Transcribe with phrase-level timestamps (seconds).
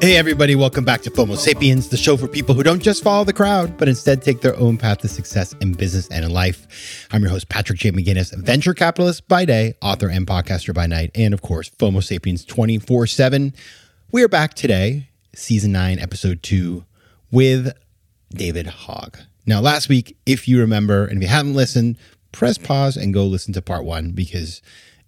[0.00, 3.24] Hey, everybody, welcome back to FOMO Sapiens, the show for people who don't just follow
[3.24, 7.08] the crowd, but instead take their own path to success in business and in life.
[7.10, 7.90] I'm your host, Patrick J.
[7.90, 12.44] McGinnis, venture capitalist by day, author and podcaster by night, and of course, FOMO Sapiens
[12.44, 13.54] 24 7.
[14.12, 16.84] We are back today, season nine, episode two,
[17.30, 17.72] with
[18.30, 19.16] David Hogg.
[19.46, 21.96] Now, last week, if you remember, and if you haven't listened,
[22.30, 24.60] press pause and go listen to part one because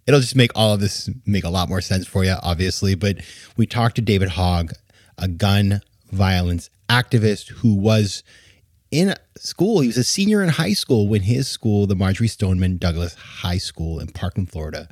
[0.06, 2.94] it'll just make all of this make a lot more sense for you, obviously.
[2.94, 3.18] But
[3.56, 4.72] we talked to David Hogg
[5.18, 8.22] a gun violence activist who was
[8.90, 9.80] in school.
[9.80, 13.58] He was a senior in high school when his school, the Marjory Stoneman Douglas High
[13.58, 14.88] School in Parkland, Florida,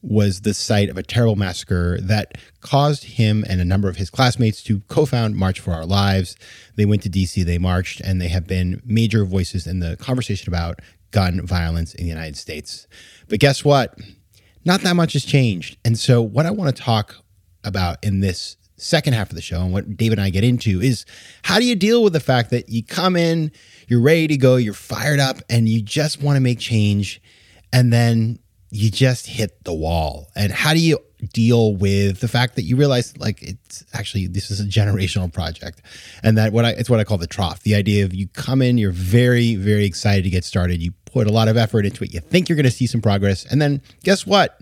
[0.00, 4.10] was the site of a terrible massacre that caused him and a number of his
[4.10, 6.36] classmates to co found March for Our Lives.
[6.76, 10.48] They went to DC, they marched, and they have been major voices in the conversation
[10.48, 12.86] about gun violence in the United States.
[13.28, 13.98] But guess what?
[14.64, 15.78] Not that much has changed.
[15.84, 17.16] And so, what I want to talk
[17.64, 20.80] about in this second half of the show and what David and I get into
[20.80, 21.04] is
[21.42, 23.50] how do you deal with the fact that you come in,
[23.88, 27.20] you're ready to go, you're fired up, and you just want to make change,
[27.72, 28.38] and then
[28.70, 30.30] you just hit the wall.
[30.36, 30.98] And how do you
[31.32, 35.82] deal with the fact that you realize like it's actually this is a generational project
[36.22, 37.62] and that what I it's what I call the trough.
[37.62, 40.82] The idea of you come in, you're very, very excited to get started.
[40.82, 42.12] You put a lot of effort into it.
[42.12, 43.44] You think you're going to see some progress.
[43.44, 44.60] And then guess what?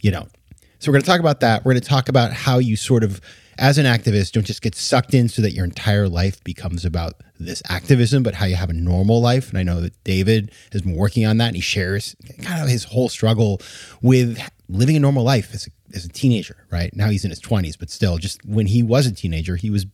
[0.00, 0.30] You don't.
[0.78, 1.64] So we're going to talk about that.
[1.64, 3.20] We're going to talk about how you sort of
[3.58, 7.14] as an activist, don't just get sucked in so that your entire life becomes about
[7.38, 9.48] this activism, but how you have a normal life.
[9.48, 12.68] And I know that David has been working on that and he shares kind of
[12.68, 13.60] his whole struggle
[14.02, 16.94] with living a normal life as a, as a teenager, right?
[16.94, 19.86] Now he's in his 20s, but still, just when he was a teenager, he was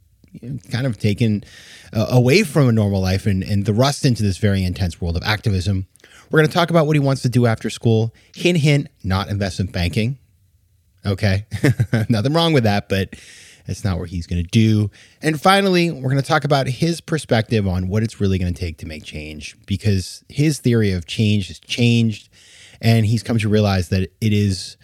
[0.71, 1.45] kind of taken
[1.93, 5.23] uh, away from a normal life and, and thrust into this very intense world of
[5.23, 5.87] activism.
[6.31, 8.15] We're going to talk about what he wants to do after school.
[8.35, 10.19] Hint, hint, not investment banking.
[11.05, 11.47] Okay.
[12.09, 13.15] Nothing wrong with that, but
[13.67, 14.91] it's not what he's going to do.
[15.23, 18.59] And finally, we're going to talk about his perspective on what it's really going to
[18.59, 22.29] take to make change because his theory of change has changed
[22.81, 24.77] and he's come to realize that it is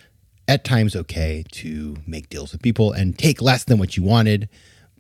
[0.49, 4.49] at times okay to make deals with people and take less than what you wanted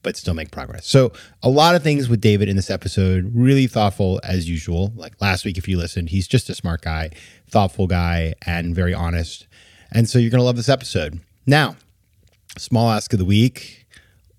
[0.06, 0.86] but still make progress.
[0.86, 1.12] So,
[1.42, 4.92] a lot of things with David in this episode, really thoughtful as usual.
[4.94, 7.10] Like last week, if you listened, he's just a smart guy,
[7.50, 9.48] thoughtful guy, and very honest.
[9.90, 11.18] And so, you're going to love this episode.
[11.44, 11.74] Now,
[12.56, 13.84] small ask of the week.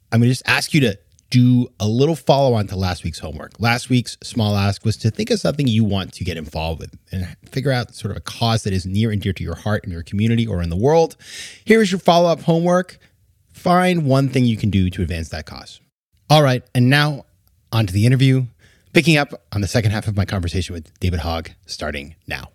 [0.10, 0.98] I'm going to just ask you to
[1.32, 3.60] do a little follow on to last week's homework.
[3.60, 6.98] Last week's small ask was to think of something you want to get involved with
[7.12, 9.84] and figure out sort of a cause that is near and dear to your heart
[9.84, 11.18] in your community or in the world.
[11.66, 13.00] Here's your follow up homework.
[13.58, 15.82] Find one thing you can do to advance that cause.
[16.30, 17.26] All right, and now
[17.72, 18.46] on to the interview,
[18.94, 22.50] picking up on the second half of my conversation with David Hogg, starting now.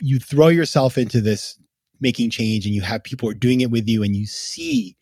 [0.00, 1.58] You throw yourself into this
[2.00, 4.96] making change and you have people doing it with you and you see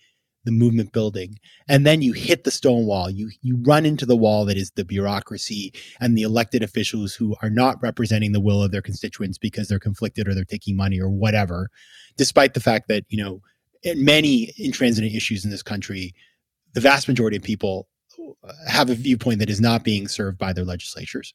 [0.44, 1.38] the movement building
[1.68, 4.70] and then you hit the stone wall you you run into the wall that is
[4.72, 9.38] the bureaucracy and the elected officials who are not representing the will of their constituents
[9.38, 11.70] because they're conflicted or they're taking money or whatever
[12.18, 13.40] despite the fact that you know
[13.84, 16.14] many intransigent issues in this country
[16.74, 17.88] the vast majority of people
[18.68, 21.34] have a viewpoint that is not being served by their legislatures.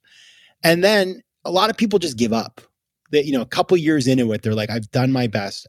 [0.63, 2.61] And then a lot of people just give up.
[3.11, 5.67] That you know a couple years into it they're like i've done my best.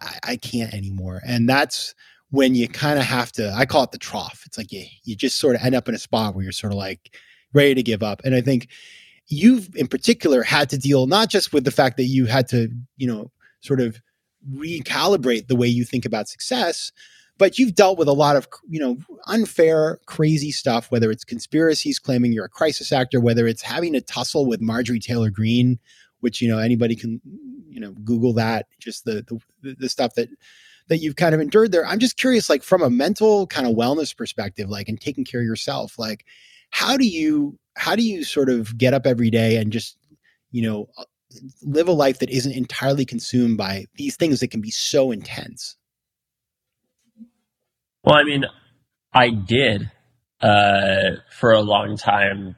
[0.00, 1.20] I, I can't anymore.
[1.26, 1.94] And that's
[2.30, 4.42] when you kind of have to i call it the trough.
[4.46, 6.72] It's like you, you just sort of end up in a spot where you're sort
[6.72, 7.14] of like
[7.52, 8.22] ready to give up.
[8.24, 8.68] And i think
[9.26, 12.68] you've in particular had to deal not just with the fact that you had to
[12.96, 13.30] you know
[13.60, 14.00] sort of
[14.50, 16.92] recalibrate the way you think about success
[17.38, 18.96] but you've dealt with a lot of you know
[19.26, 24.00] unfair crazy stuff whether it's conspiracies claiming you're a crisis actor whether it's having a
[24.00, 25.78] tussle with marjorie taylor greene
[26.20, 27.20] which you know anybody can
[27.68, 29.24] you know google that just the
[29.62, 30.28] the, the stuff that
[30.88, 31.86] that you've kind of endured there.
[31.86, 35.40] I'm just curious, like from a mental kind of wellness perspective, like and taking care
[35.40, 36.26] of yourself, like
[36.70, 39.96] how do you how do you sort of get up every day and just
[40.50, 40.88] you know
[41.62, 45.76] live a life that isn't entirely consumed by these things that can be so intense?
[48.04, 48.44] Well, I mean,
[49.12, 49.90] I did
[50.40, 52.56] uh, for a long time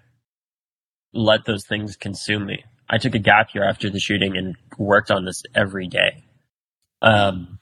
[1.12, 2.64] let those things consume me.
[2.88, 6.24] I took a gap year after the shooting and worked on this every day.
[7.02, 7.58] Um,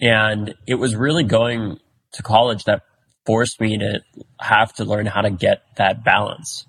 [0.00, 1.78] and it was really going
[2.12, 2.82] to college that
[3.26, 4.00] forced me to
[4.40, 6.66] have to learn how to get that balance,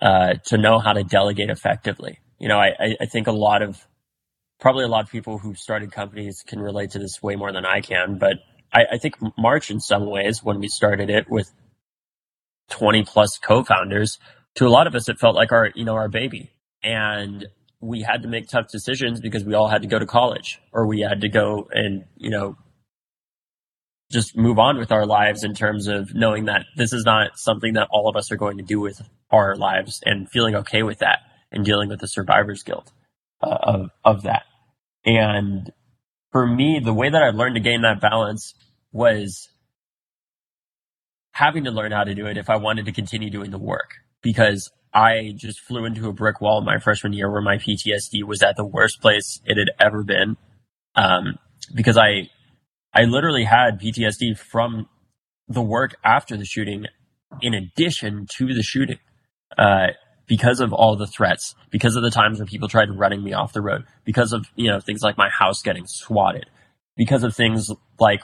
[0.00, 2.20] uh, to know how to delegate effectively.
[2.38, 3.84] You know, I, I think a lot of,
[4.60, 7.64] probably a lot of people who started companies can relate to this way more than
[7.64, 8.38] I can, but
[8.72, 11.50] I, I think March in some ways, when we started it with
[12.70, 14.18] 20 plus co-founders,
[14.56, 16.50] to a lot of us, it felt like our, you know, our baby.
[16.82, 17.46] And
[17.80, 20.86] we had to make tough decisions because we all had to go to college or
[20.86, 22.56] we had to go and, you know,
[24.10, 27.74] just move on with our lives in terms of knowing that this is not something
[27.74, 29.00] that all of us are going to do with
[29.30, 31.20] our lives and feeling okay with that
[31.52, 32.92] and dealing with the survivor's guilt
[33.42, 34.42] uh, of, of that.
[35.04, 35.70] And
[36.32, 38.54] for me, the way that I learned to gain that balance
[38.92, 39.48] was
[41.32, 43.94] having to learn how to do it if I wanted to continue doing the work
[44.22, 48.42] because I just flew into a brick wall my freshman year where my PTSD was
[48.42, 50.36] at the worst place it had ever been.
[50.94, 51.38] Um,
[51.74, 52.30] because I,
[52.92, 54.88] I literally had PTSD from
[55.46, 56.86] the work after the shooting
[57.40, 58.98] in addition to the shooting.
[59.56, 59.88] Uh,
[60.28, 63.52] because of all the threats, because of the times when people tried running me off
[63.52, 66.46] the road, because of, you know, things like my house getting swatted,
[66.96, 68.20] because of things like,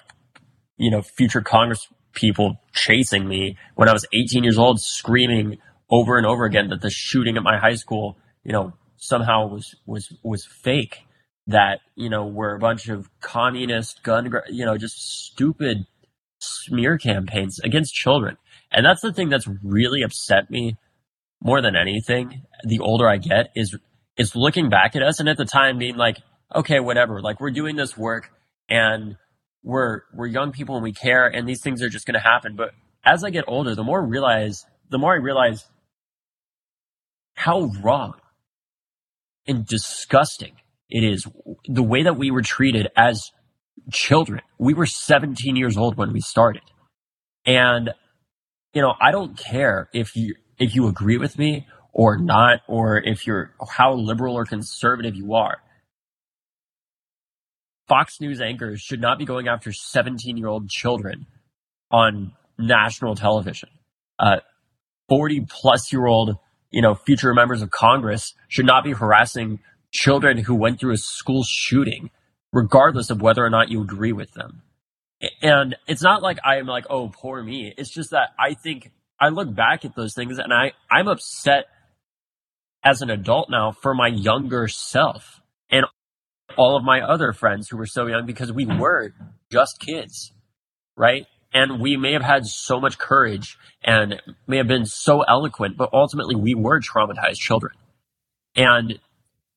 [0.76, 5.58] you know, future Congress people chasing me when I was 18 years old, screaming
[5.90, 9.74] over and over again that the shooting at my high school, you know, somehow was
[9.86, 11.00] was was fake.
[11.46, 15.84] That you know were a bunch of communist gun, you know, just stupid
[16.38, 18.38] smear campaigns against children.
[18.72, 20.78] And that's the thing that's really upset me
[21.44, 22.43] more than anything.
[22.64, 23.76] The older I get, is
[24.17, 26.19] is looking back at us and at the time being like,
[26.55, 27.20] okay, whatever.
[27.20, 28.31] Like we're doing this work
[28.69, 29.17] and
[29.62, 32.56] we're we're young people and we care and these things are just going to happen.
[32.56, 32.70] But
[33.05, 35.64] as I get older, the more I realize, the more I realize
[37.35, 38.14] how wrong
[39.47, 40.55] and disgusting
[40.88, 41.26] it is
[41.67, 43.31] the way that we were treated as
[43.93, 44.40] children.
[44.58, 46.62] We were 17 years old when we started.
[47.44, 47.90] And,
[48.73, 52.98] you know, I don't care if you, if you agree with me or not, or
[52.98, 55.58] if you're how liberal or conservative you are.
[57.86, 61.26] Fox News anchors should not be going after 17 year old children
[61.90, 63.68] on national television.
[64.18, 64.38] Uh,
[65.08, 66.38] 40 plus year old
[66.74, 69.60] you know, future members of Congress should not be harassing
[69.92, 72.10] children who went through a school shooting,
[72.52, 74.60] regardless of whether or not you agree with them.
[75.40, 77.72] And it's not like I'm like, oh, poor me.
[77.78, 78.90] It's just that I think
[79.20, 81.66] I look back at those things and I, I'm upset
[82.84, 85.40] as an adult now for my younger self
[85.70, 85.87] and
[86.56, 89.12] all of my other friends who were so young because we were
[89.50, 90.32] just kids,
[90.96, 91.26] right?
[91.52, 95.90] And we may have had so much courage and may have been so eloquent, but
[95.93, 97.75] ultimately we were traumatized children.
[98.56, 98.99] And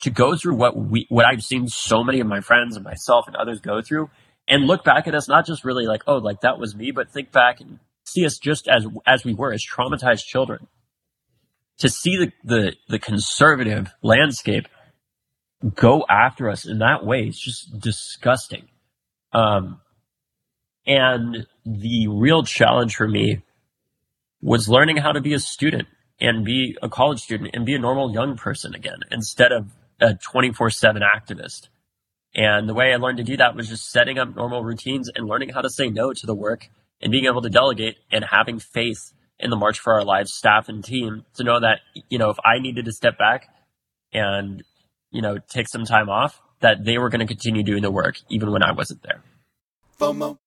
[0.02, 3.26] to go through what we, what I've seen so many of my friends and myself
[3.28, 4.10] and others go through
[4.48, 7.12] and look back at us, not just really like, oh, like that was me, but
[7.12, 10.68] think back and see us just as, as we were, as traumatized children.
[11.80, 14.68] To see the, the, the conservative landscape
[15.76, 18.68] go after us in that way, is just disgusting.
[19.34, 19.82] Um,
[20.86, 23.42] and the real challenge for me
[24.42, 25.88] was learning how to be a student
[26.20, 30.16] and be a college student and be a normal young person again instead of a
[30.16, 31.68] 24 7 activist.
[32.34, 35.28] And the way I learned to do that was just setting up normal routines and
[35.28, 36.70] learning how to say no to the work
[37.02, 40.70] and being able to delegate and having faith in the March for Our Lives staff
[40.70, 43.48] and team to know that, you know, if I needed to step back
[44.12, 44.64] and,
[45.12, 48.16] you know, take some time off, that they were going to continue doing the work
[48.30, 49.22] even when I wasn't there.
[50.00, 50.38] FOMO.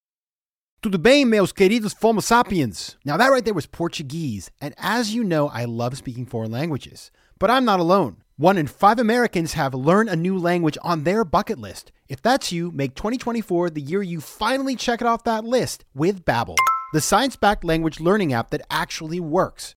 [0.82, 2.96] Tudo bem, meus queridos Homo sapiens?
[3.04, 4.50] Now, that right there was Portuguese.
[4.60, 7.10] And as you know, I love speaking foreign languages.
[7.38, 8.22] But I'm not alone.
[8.36, 11.92] One in five Americans have learned a new language on their bucket list.
[12.10, 16.24] If that's you, make 2024 the year you finally check it off that list with
[16.24, 16.56] Babbel,
[16.92, 19.76] the science-backed language learning app that actually works.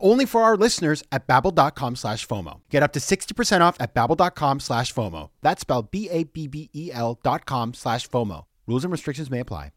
[0.00, 2.60] only for our listeners at babbel.com slash FOMO.
[2.70, 5.30] Get up to 60% off at babbel.com slash FOMO.
[5.42, 8.44] That's spelled B-A-B-B-E-L dot com slash FOMO.
[8.66, 9.72] Rules and restrictions may apply.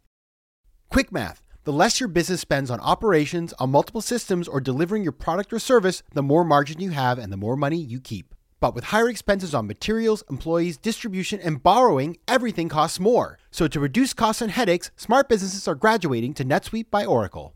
[0.90, 1.42] Quick math.
[1.64, 5.60] The less your business spends on operations, on multiple systems, or delivering your product or
[5.60, 8.36] service, the more margin you have and the more money you keep.
[8.60, 13.40] But with higher expenses on materials, employees, distribution, and borrowing, everything costs more.
[13.50, 17.56] So to reduce costs and headaches, smart businesses are graduating to NetSuite by Oracle.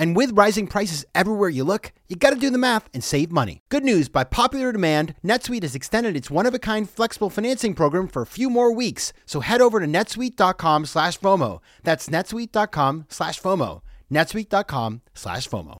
[0.00, 3.60] And with rising prices everywhere you look, you gotta do the math and save money.
[3.68, 7.74] Good news by popular demand, NetSuite has extended its one of a kind flexible financing
[7.74, 9.12] program for a few more weeks.
[9.26, 11.60] So head over to netsuite.com slash FOMO.
[11.82, 13.82] That's netsuite.com slash FOMO.
[14.10, 15.76] netsuite.com slash FOMO.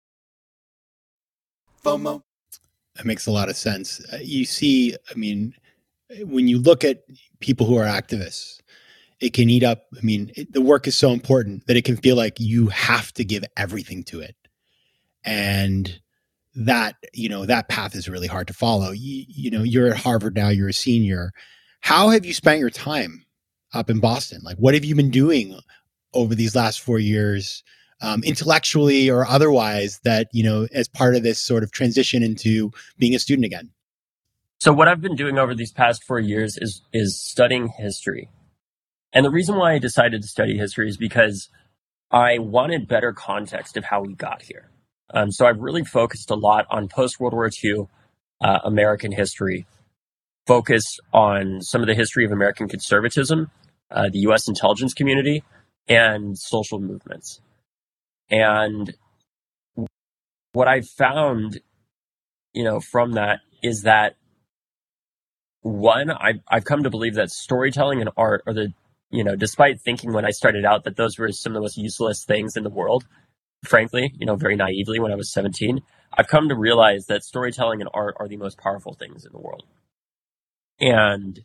[1.83, 2.21] FOMO.
[2.97, 4.05] That makes a lot of sense.
[4.13, 5.55] Uh, you see, I mean,
[6.25, 7.05] when you look at
[7.41, 8.61] people who are activists,
[9.21, 9.85] it can eat up.
[9.97, 13.13] I mean, it, the work is so important that it can feel like you have
[13.15, 14.35] to give everything to it.
[15.25, 16.01] And
[16.55, 18.91] that, you know, that path is really hard to follow.
[18.91, 21.33] You, you know, you're at Harvard now, you're a senior.
[21.81, 23.25] How have you spent your time
[23.73, 24.41] up in Boston?
[24.43, 25.59] Like, what have you been doing
[26.13, 27.63] over these last four years,
[28.03, 32.71] um, intellectually or otherwise, that, you know, as part of this sort of transition into
[32.99, 33.71] being a student again?
[34.59, 38.29] So what I've been doing over these past four years is is studying history.
[39.13, 41.49] And the reason why I decided to study history is because
[42.11, 44.71] I wanted better context of how we got here.
[45.13, 47.89] Um, so I've really focused a lot on post World War II
[48.41, 49.67] uh, American history,
[50.47, 53.51] focused on some of the history of American conservatism,
[53.91, 54.49] uh, the U.S.
[54.49, 55.43] intelligence community,
[55.89, 57.41] and social movements.
[58.31, 58.95] And
[60.53, 61.61] what I've found,
[62.53, 64.15] you know, from that is that
[65.63, 68.73] one, I, I've come to believe that storytelling and art are the
[69.11, 71.77] you know, despite thinking when I started out that those were some of the most
[71.77, 73.05] useless things in the world,
[73.65, 75.81] frankly, you know, very naively when I was 17,
[76.17, 79.39] I've come to realize that storytelling and art are the most powerful things in the
[79.39, 79.65] world.
[80.81, 81.41] And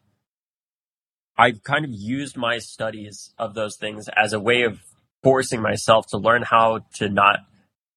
[1.38, 4.80] I've kind of used my studies of those things as a way of
[5.24, 7.40] forcing myself to learn how to not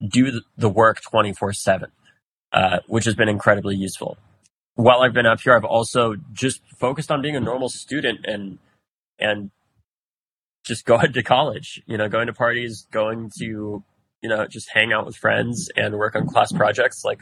[0.06, 1.90] do the work 24 7,
[2.52, 4.16] uh, which has been incredibly useful.
[4.74, 8.58] While I've been up here, I've also just focused on being a normal student and
[9.18, 9.50] and
[10.68, 13.82] just going to college, you know, going to parties, going to,
[14.22, 17.04] you know, just hang out with friends and work on class projects.
[17.04, 17.20] Like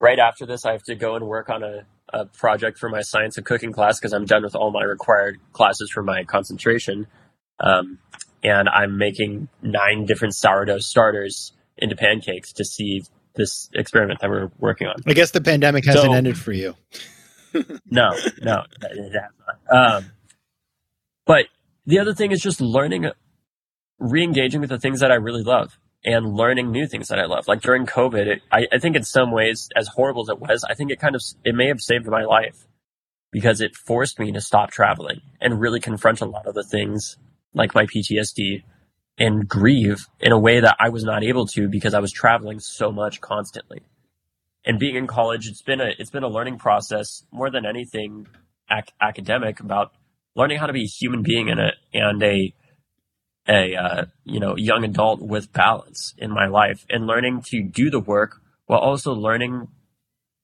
[0.00, 3.00] right after this, I have to go and work on a, a project for my
[3.00, 7.06] science and cooking class because I'm done with all my required classes for my concentration.
[7.60, 7.98] Um,
[8.42, 14.50] and I'm making nine different sourdough starters into pancakes to see this experiment that we're
[14.58, 14.96] working on.
[15.06, 16.74] I guess the pandemic hasn't so, ended for you.
[17.90, 18.10] no,
[18.42, 19.12] no, it has
[19.70, 19.96] not.
[19.96, 20.04] Um,
[21.24, 21.46] but
[21.88, 23.10] the other thing is just learning,
[23.98, 27.48] re-engaging with the things that I really love and learning new things that I love.
[27.48, 30.64] Like during COVID, it, I, I think in some ways, as horrible as it was,
[30.68, 32.66] I think it kind of, it may have saved my life
[33.32, 37.16] because it forced me to stop traveling and really confront a lot of the things
[37.54, 38.64] like my PTSD
[39.16, 42.60] and grieve in a way that I was not able to because I was traveling
[42.60, 43.80] so much constantly.
[44.62, 48.26] And being in college, it's been a it's been a learning process more than anything
[48.70, 49.92] ac- academic about
[50.38, 52.54] learning how to be a human being and a and a
[53.48, 57.90] a uh, you know young adult with balance in my life and learning to do
[57.90, 59.68] the work while also learning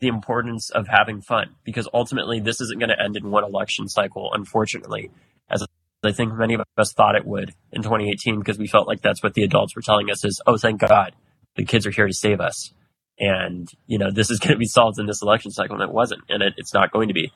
[0.01, 1.55] the importance of having fun.
[1.65, 5.11] Because ultimately this isn't going to end in one election cycle unfortunately
[5.49, 5.65] as
[6.03, 9.23] I think many of us thought it would in 2018 because we felt like that's
[9.23, 11.15] what the adults were telling us is oh thank god
[11.57, 12.73] the kids are here to save us.
[13.19, 15.95] And you know this is going to be solved in this election cycle and it
[15.95, 17.33] wasn't and it, it's not going to be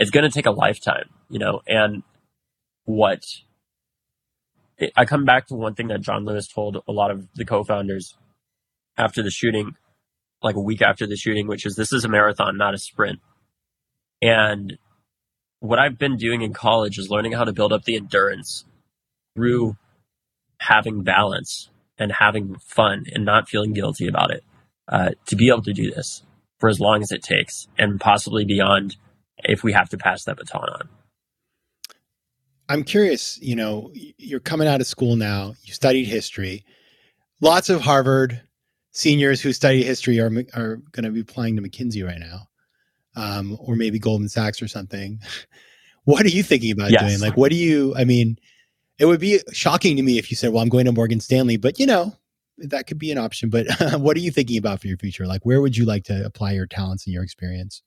[0.00, 2.02] it's going to take a lifetime, you know, and
[2.86, 3.22] what
[4.96, 8.16] I come back to one thing that John Lewis told a lot of the co-founders
[8.96, 9.74] after the shooting,
[10.42, 13.20] like a week after the shooting, which is this is a marathon, not a sprint.
[14.22, 14.78] And
[15.60, 18.64] what I've been doing in college is learning how to build up the endurance
[19.36, 19.76] through
[20.60, 24.44] having balance and having fun and not feeling guilty about it
[24.88, 26.22] uh, to be able to do this
[26.58, 28.96] for as long as it takes and possibly beyond
[29.44, 30.88] if we have to pass that baton on.
[32.68, 36.64] I'm curious, you know, you're coming out of school now, you studied history.
[37.40, 38.40] Lots of Harvard
[38.92, 42.48] seniors who study history are, are going to be applying to McKinsey right now,
[43.16, 45.18] um, or maybe Goldman Sachs or something.
[46.04, 47.02] what are you thinking about yes.
[47.02, 47.20] doing?
[47.20, 48.38] Like, what do you, I mean,
[49.00, 51.56] it would be shocking to me if you said, well, I'm going to Morgan Stanley,
[51.56, 52.14] but you know,
[52.58, 53.50] that could be an option.
[53.50, 53.66] But
[53.98, 55.26] what are you thinking about for your future?
[55.26, 57.82] Like, where would you like to apply your talents and your experience?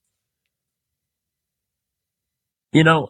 [2.74, 3.10] You know,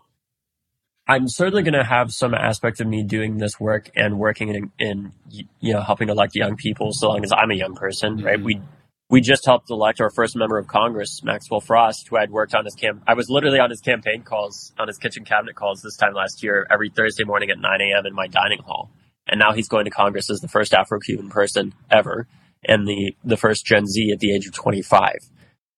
[1.07, 4.71] I'm certainly going to have some aspect of me doing this work and working in,
[4.79, 5.11] in,
[5.59, 8.25] you know, helping elect young people so long as I'm a young person, mm-hmm.
[8.25, 8.41] right?
[8.41, 8.61] We,
[9.09, 12.63] we just helped elect our first member of Congress, Maxwell Frost, who I'd worked on
[12.65, 13.03] his camp.
[13.05, 16.41] I was literally on his campaign calls, on his kitchen cabinet calls this time last
[16.41, 18.05] year, every Thursday morning at 9 a.m.
[18.05, 18.89] in my dining hall.
[19.27, 22.27] And now he's going to Congress as the first Afro-Cuban person ever
[22.65, 25.15] and the, the first Gen Z at the age of 25.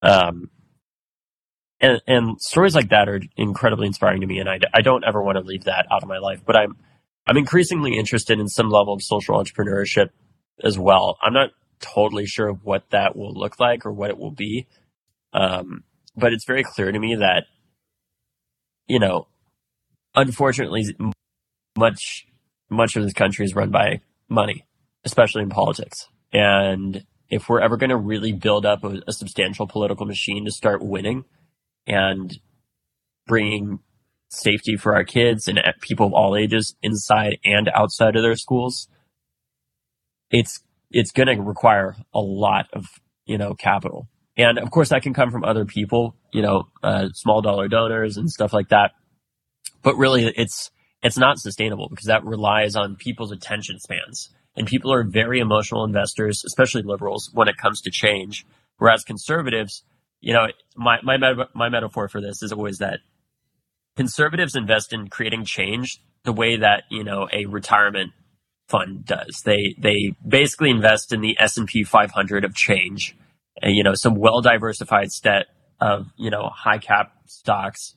[0.01, 0.49] Um,
[1.79, 5.21] and, and stories like that are incredibly inspiring to me, and I, I don't ever
[5.21, 6.41] want to leave that out of my life.
[6.45, 6.77] But I'm
[7.27, 10.09] I'm increasingly interested in some level of social entrepreneurship
[10.63, 11.17] as well.
[11.21, 11.49] I'm not
[11.81, 14.67] totally sure what that will look like or what it will be,
[15.33, 15.83] um,
[16.15, 17.45] but it's very clear to me that
[18.87, 19.27] you know,
[20.15, 20.85] unfortunately,
[21.77, 22.25] much
[22.69, 24.65] much of this country is run by money,
[25.03, 29.67] especially in politics, and if we're ever going to really build up a, a substantial
[29.67, 31.25] political machine to start winning
[31.87, 32.37] and
[33.27, 33.79] bringing
[34.29, 38.87] safety for our kids and people of all ages inside and outside of their schools,
[40.31, 40.61] it's
[40.91, 42.85] it's going to require a lot of
[43.25, 47.09] you know capital, and of course that can come from other people, you know, uh,
[47.13, 48.91] small dollar donors and stuff like that.
[49.81, 50.71] But really, it's
[51.03, 55.83] it's not sustainable because that relies on people's attention spans, and people are very emotional
[55.83, 58.45] investors, especially liberals, when it comes to change.
[58.77, 59.83] Whereas conservatives,
[60.21, 61.17] you know, my, my,
[61.53, 62.99] my metaphor for this is always that
[63.95, 68.11] conservatives invest in creating change the way that, you know, a retirement
[68.67, 69.41] fund does.
[69.45, 73.15] They, they basically invest in the S&P 500 of change
[73.61, 75.45] and, you know, some well diversified set
[75.79, 77.95] of, you know, high cap stocks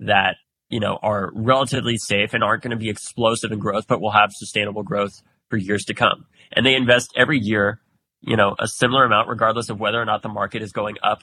[0.00, 0.36] that,
[0.68, 4.10] you know, are relatively safe and aren't going to be explosive in growth, but will
[4.10, 6.26] have sustainable growth for years to come.
[6.52, 7.80] And they invest every year,
[8.20, 11.22] you know, a similar amount regardless of whether or not the market is going up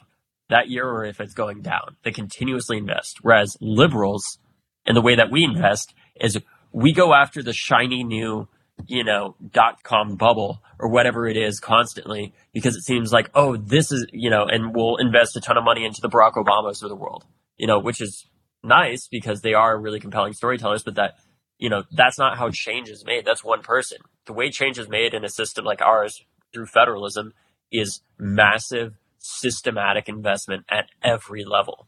[0.50, 1.98] that year or if it's going down.
[2.04, 3.20] They continuously invest.
[3.22, 4.38] Whereas liberals,
[4.86, 6.40] and the way that we invest is
[6.72, 8.48] we go after the shiny new,
[8.86, 13.58] you know, dot com bubble or whatever it is constantly because it seems like, oh,
[13.58, 16.84] this is, you know, and we'll invest a ton of money into the Barack Obamas
[16.84, 17.26] of the world,
[17.58, 18.26] you know, which is
[18.64, 21.16] nice because they are really compelling storytellers, but that,
[21.58, 23.26] you know, that's not how change is made.
[23.26, 24.00] That's one person.
[24.26, 26.22] The way change is made in a system like ours
[26.54, 27.34] through federalism
[27.72, 28.94] is massive
[29.26, 31.88] systematic investment at every level.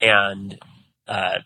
[0.00, 0.58] And
[1.06, 1.38] uh,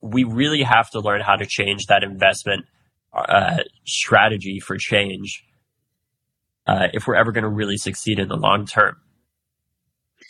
[0.00, 2.66] we really have to learn how to change that investment
[3.12, 5.44] uh, strategy for change
[6.66, 8.96] uh, if we're ever going to really succeed in the long term.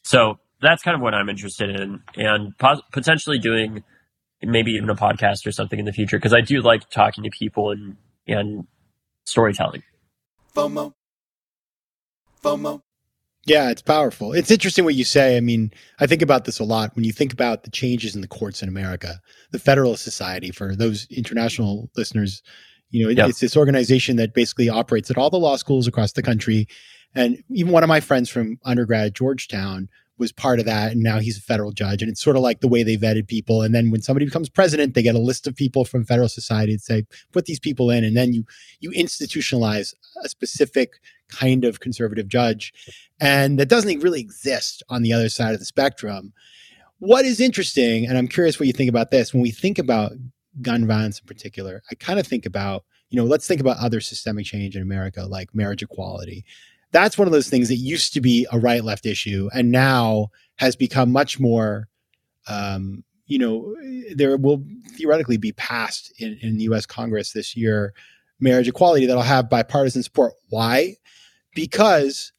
[0.04, 3.84] So that's kind of what I'm interested in, and pos- potentially doing
[4.42, 7.30] maybe even a podcast or something in the future because I do like talking to
[7.30, 8.66] people and and
[9.24, 9.82] storytelling.
[10.54, 10.92] FOMO.
[12.42, 12.82] FOMO.
[13.44, 14.32] Yeah, it's powerful.
[14.32, 15.36] It's interesting what you say.
[15.36, 18.20] I mean, I think about this a lot when you think about the changes in
[18.20, 19.20] the courts in America.
[19.50, 22.42] The Federalist Society, for those international listeners,
[22.90, 23.30] you know, yep.
[23.30, 26.68] it's this organization that basically operates at all the law schools across the country.
[27.14, 31.02] And even one of my friends from undergrad at Georgetown was part of that and
[31.02, 33.62] now he's a federal judge and it's sort of like the way they vetted people
[33.62, 36.72] and then when somebody becomes president they get a list of people from federal society
[36.72, 38.44] and say put these people in and then you
[38.80, 41.00] you institutionalize a specific
[41.32, 42.72] kind of conservative judge
[43.20, 46.32] and that doesn't really exist on the other side of the spectrum.
[46.98, 50.12] What is interesting and i'm curious what you think about this when we think about
[50.60, 54.00] gun violence in particular i kind of think about you know let's think about other
[54.00, 56.44] systemic change in america like marriage equality.
[56.92, 60.28] That's one of those things that used to be a right left issue and now
[60.56, 61.88] has become much more
[62.48, 63.74] um, you know
[64.14, 67.94] there will theoretically be passed in, in the us congress this year
[68.42, 70.34] marriage equality that'll have bipartisan support.
[70.50, 70.96] Why
[71.54, 72.32] because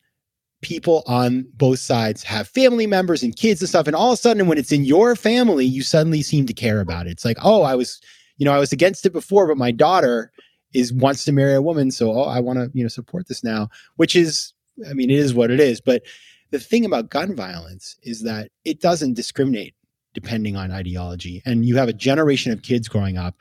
[0.62, 4.22] people on both sides have family members and kids and stuff and all of a
[4.22, 7.12] sudden when it's in your family you suddenly seem to care about it.
[7.12, 8.00] It's like oh i was
[8.38, 10.32] you know i was against it before but my daughter
[10.74, 13.44] is wants to marry a woman so oh, i want to you know support this
[13.44, 14.54] now which is
[14.90, 15.82] i mean it is what it is.
[15.82, 16.04] But
[16.52, 19.74] the thing about gun violence is that it doesn't discriminate
[20.14, 21.42] depending on ideology.
[21.46, 23.36] And you have a generation of kids growing up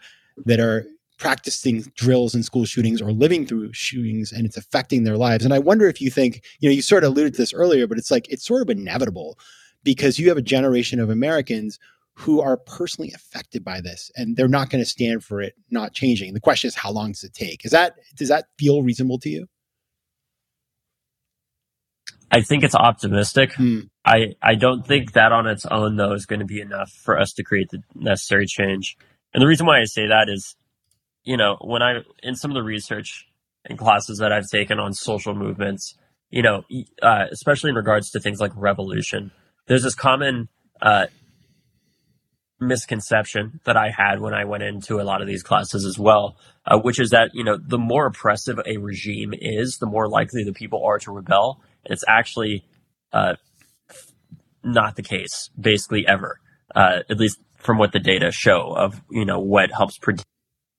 [0.47, 0.87] that are
[1.23, 5.55] practicing drills and school shootings or living through shootings and it's affecting their lives and
[5.55, 7.97] i wonder if you think you know you sort of alluded to this earlier but
[7.97, 9.39] it's like it's sort of inevitable
[9.85, 11.79] because you have a generation of americans
[12.15, 15.93] who are personally affected by this and they're not going to stand for it not
[15.93, 16.35] changing.
[16.35, 17.65] The question is how long does it take?
[17.65, 19.47] Is that does that feel reasonable to you?
[22.31, 23.55] I think it's optimistic.
[23.55, 23.81] Hmm.
[24.05, 27.19] I, I don't think that on its own though is going to be enough for
[27.19, 28.97] us to create the necessary change.
[29.35, 30.57] And the reason why I say that is,
[31.25, 33.27] you know, when I in some of the research
[33.65, 35.97] and classes that I've taken on social movements,
[36.31, 36.65] you know,
[37.03, 39.31] uh, especially in regards to things like revolution,
[39.67, 40.49] there's this common
[40.81, 41.07] uh,
[42.63, 46.37] misconception that I had when I went into a lot of these classes as well,
[46.67, 50.45] uh, which is that, you know, the more oppressive a regime is, the more likely
[50.45, 51.61] the people are to rebel.
[51.85, 52.65] And it's actually
[53.13, 53.35] uh,
[54.65, 56.41] not the case, basically ever,
[56.75, 60.27] uh, at least from what the data show of, you know, what helps predict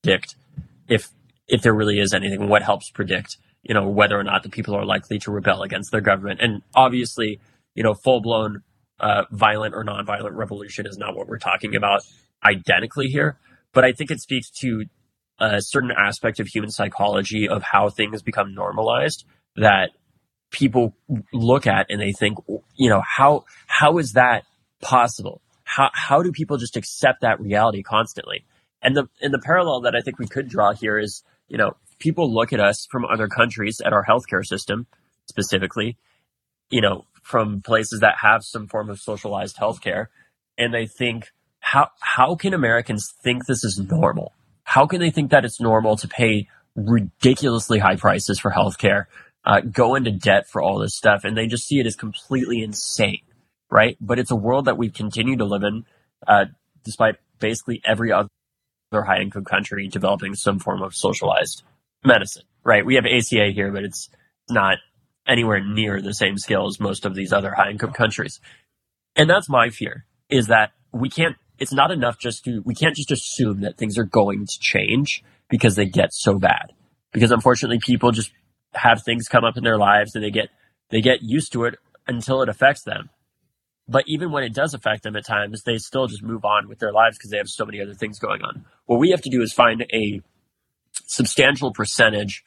[0.06, 1.10] if,
[1.48, 4.76] if there really is anything, what helps predict, you know, whether or not the people
[4.76, 6.39] are likely to rebel against their government.
[6.42, 7.39] And obviously,
[7.76, 8.63] you know, full blown
[9.00, 12.02] uh, violent or nonviolent revolution is not what we're talking about
[12.44, 13.38] identically here.
[13.74, 14.86] But I think it speaks to
[15.39, 19.92] a certain aspect of human psychology of how things become normalized that
[20.52, 20.96] people
[21.34, 22.38] look at and they think,
[22.76, 24.46] you know, how how is that
[24.82, 25.42] possible?
[25.63, 28.46] How how do people just accept that reality constantly?
[28.84, 31.78] And the and the parallel that I think we could draw here is, you know,
[32.00, 34.88] people look at us from other countries at our healthcare system
[35.26, 35.98] specifically,
[36.69, 40.08] you know, from places that have some form of socialized healthcare,
[40.58, 44.34] and they think, how how can Americans think this is normal?
[44.65, 49.06] How can they think that it's normal to pay ridiculously high prices for healthcare,
[49.46, 52.62] uh, go into debt for all this stuff, and they just see it as completely
[52.62, 53.22] insane,
[53.72, 53.98] right?
[54.02, 55.86] But it's a world that we've continued to live in,
[56.28, 56.46] uh,
[56.84, 58.30] despite basically every other
[59.01, 61.63] high income country developing some form of socialized
[62.06, 62.86] medicine, right?
[62.86, 64.10] We have ACA here, but it's
[64.49, 64.77] not
[65.27, 68.39] anywhere near the same scale as most of these other high income countries.
[69.15, 72.95] And that's my fear is that we can't, it's not enough just to, we can't
[72.95, 76.73] just assume that things are going to change because they get so bad.
[77.12, 78.32] Because unfortunately people just
[78.73, 80.49] have things come up in their lives and they get,
[80.89, 81.75] they get used to it
[82.08, 83.10] until it affects them.
[83.88, 86.80] But even when it does affect them at times, they still just move on with
[86.80, 88.65] their lives because they have so many other things going on.
[88.86, 90.22] What we have to do is find a
[91.06, 92.43] substantial percentage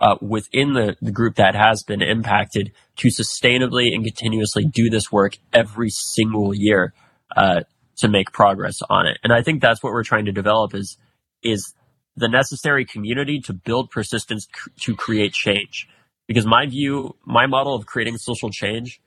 [0.00, 5.12] uh, within the, the group that has been impacted to sustainably and continuously do this
[5.12, 6.94] work every single year
[7.36, 7.60] uh,
[7.98, 9.18] to make progress on it.
[9.22, 10.96] And I think that's what we're trying to develop is
[11.42, 11.74] is
[12.16, 15.88] the necessary community to build persistence c- to create change.
[16.26, 19.00] Because my view, my model of creating social change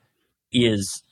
[0.52, 1.04] is,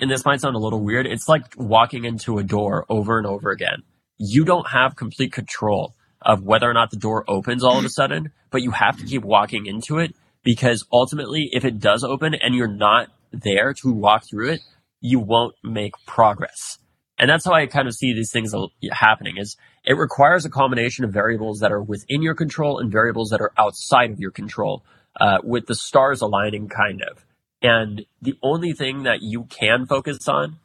[0.00, 3.26] and this might sound a little weird, it's like walking into a door over and
[3.26, 3.82] over again.
[4.18, 7.88] You don't have complete control of whether or not the door opens all of a
[8.00, 12.34] sudden, but you have to keep walking into it because ultimately, if it does open
[12.34, 14.60] and you're not there to walk through it,
[15.00, 16.78] you won't make progress.
[17.18, 18.54] And that's how I kind of see these things
[18.90, 23.28] happening is it requires a combination of variables that are within your control and variables
[23.30, 24.82] that are outside of your control,
[25.20, 27.24] uh, with the stars aligning kind of.
[27.62, 30.58] And the only thing that you can focus on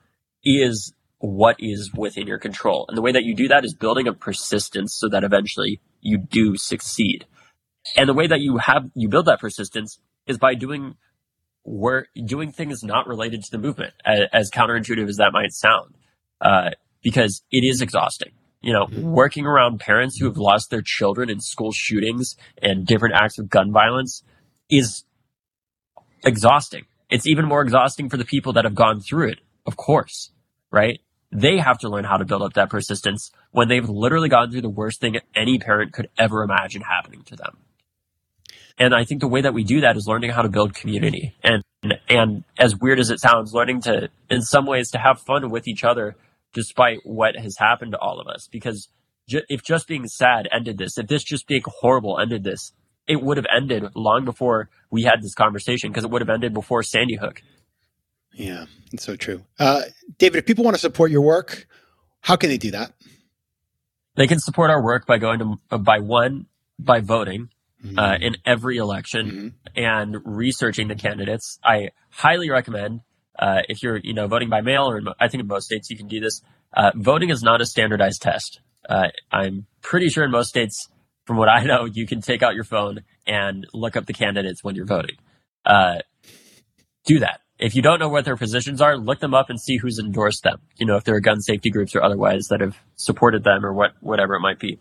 [0.43, 2.85] is what is within your control.
[2.87, 6.17] And the way that you do that is building a persistence so that eventually you
[6.17, 7.25] do succeed.
[7.97, 10.95] And the way that you have, you build that persistence is by doing
[11.63, 15.95] work, doing things not related to the movement, as, as counterintuitive as that might sound,
[16.41, 16.71] uh,
[17.03, 18.31] because it is exhausting.
[18.61, 23.13] You know, working around parents who have lost their children in school shootings and different
[23.15, 24.23] acts of gun violence
[24.71, 25.03] is
[26.25, 26.85] exhausting.
[27.09, 30.31] It's even more exhausting for the people that have gone through it, of course,
[30.71, 30.99] right?
[31.35, 34.61] they have to learn how to build up that persistence when they've literally gone through
[34.61, 37.57] the worst thing any parent could ever imagine happening to them.
[38.77, 41.35] And I think the way that we do that is learning how to build community
[41.43, 41.63] and,
[42.09, 45.67] and as weird as it sounds, learning to, in some ways, to have fun with
[45.67, 46.15] each other
[46.53, 48.47] despite what has happened to all of us.
[48.51, 48.89] Because
[49.29, 52.73] ju- if just being sad ended this, if this just being horrible ended this,
[53.07, 56.53] it would have ended long before we had this conversation because it would have ended
[56.53, 57.41] before Sandy Hook.
[58.33, 59.45] Yeah, it's so true.
[59.59, 59.83] Uh,
[60.17, 61.67] David, if people want to support your work,
[62.21, 62.91] how can they do that?
[64.15, 66.47] They can support our work by going to uh, by one
[66.79, 67.49] by voting
[67.83, 67.97] mm-hmm.
[67.97, 69.83] uh, in every election mm-hmm.
[69.83, 71.59] and researching the candidates.
[71.63, 73.01] I highly recommend
[73.37, 75.89] uh, if you're you know voting by mail or in, I think in most states
[75.89, 76.41] you can do this.
[76.73, 78.59] Uh, voting is not a standardized test.
[78.87, 80.89] Uh, I'm pretty sure in most states,
[81.25, 84.63] from what I know, you can take out your phone and look up the candidates
[84.63, 85.17] when you're voting.
[87.05, 89.77] do that if you don't know what their positions are, look them up and see
[89.77, 90.59] who's endorsed them.
[90.77, 93.73] You know, if there are gun safety groups or otherwise that have supported them or
[93.73, 94.79] what, whatever it might be.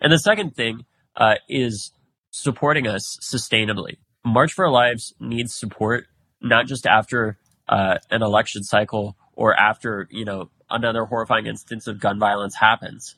[0.00, 0.84] And the second thing
[1.16, 1.90] uh, is
[2.30, 3.96] supporting us sustainably.
[4.24, 6.04] March for Our Lives needs support,
[6.40, 11.98] not just after uh, an election cycle or after you know another horrifying instance of
[11.98, 13.14] gun violence happens,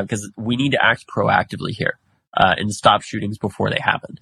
[0.00, 1.98] because uh, we need to act proactively here
[2.36, 4.18] uh, and stop shootings before they happen.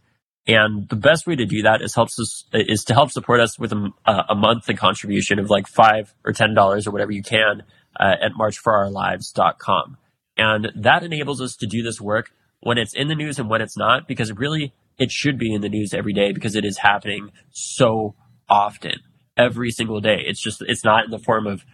[0.47, 3.59] And the best way to do that is helps us is to help support us
[3.59, 3.91] with a,
[4.29, 7.65] a monthly contribution of like five or ten dollars or whatever you can
[7.99, 9.97] uh, at marchforourlives.com.
[10.39, 13.61] And that enables us to do this work when it's in the news and when
[13.61, 16.79] it's not, because really it should be in the news every day because it is
[16.79, 18.15] happening so
[18.49, 19.01] often,
[19.37, 20.23] every single day.
[20.25, 21.65] It's just it's not in the form of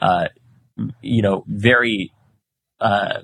[0.00, 0.28] uh,
[1.00, 2.12] you know, very,
[2.80, 3.20] uh,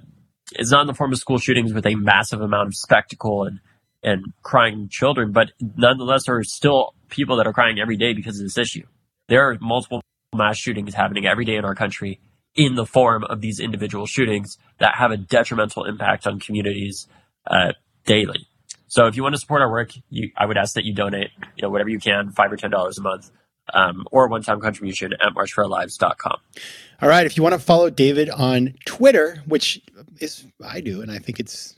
[0.57, 3.61] it's not in the form of school shootings with a massive amount of spectacle and,
[4.03, 8.39] and crying children, but nonetheless, there are still people that are crying every day because
[8.39, 8.85] of this issue.
[9.29, 10.03] There are multiple
[10.35, 12.21] mass shootings happening every day in our country
[12.55, 17.07] in the form of these individual shootings that have a detrimental impact on communities
[17.47, 17.73] uh,
[18.05, 18.47] daily.
[18.89, 21.31] So if you want to support our work, you, I would ask that you donate,
[21.57, 23.31] you know, whatever you can, five or ten dollars a month,
[23.73, 26.37] um, or a one-time contribution at marchforourlives.com.
[27.01, 27.25] All right.
[27.25, 29.81] If you want to follow David on Twitter, which
[30.23, 31.77] is I do, and I think it's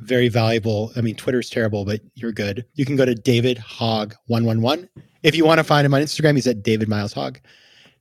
[0.00, 0.92] very valuable.
[0.96, 2.64] I mean, Twitter's terrible, but you're good.
[2.74, 4.88] You can go to David Hogg one one one.
[5.22, 7.38] If you want to find him on Instagram, he's at David Miles Hogg.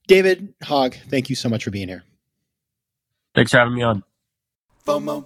[0.08, 2.04] David Hogg, thank you so much for being here.
[3.36, 4.04] Thanks for having me on.
[4.86, 5.26] FOMO.